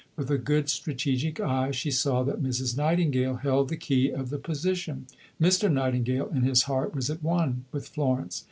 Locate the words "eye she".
1.39-1.91